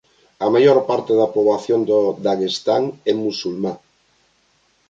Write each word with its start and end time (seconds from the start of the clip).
A 0.45 0.47
maior 0.53 0.79
parte 0.89 1.11
da 1.19 1.31
poboación 1.35 1.79
do 1.89 1.99
Daguestán 2.25 2.83
é 3.11 3.13
musulmá. 3.25 3.73